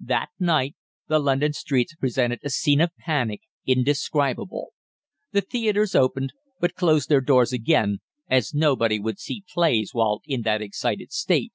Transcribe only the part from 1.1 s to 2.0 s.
London streets